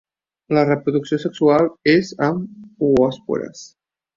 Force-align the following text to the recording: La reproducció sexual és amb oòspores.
La 0.57 0.63
reproducció 0.69 1.19
sexual 1.25 1.69
és 1.93 2.11
amb 2.29 2.89
oòspores. 2.89 3.63